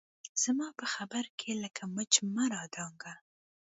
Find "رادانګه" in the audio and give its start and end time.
2.53-3.13